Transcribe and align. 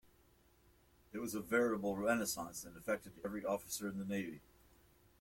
It 1.13 1.19
was 1.19 1.35
a 1.35 1.41
veritable 1.41 1.95
renaissance 1.95 2.63
and 2.65 2.75
affected 2.75 3.13
every 3.23 3.45
officer 3.45 3.87
in 3.87 3.99
the 3.99 4.03
navy'. 4.05 4.41